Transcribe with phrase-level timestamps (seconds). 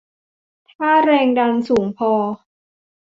[0.73, 2.13] ถ้าแรงดันสูงพอ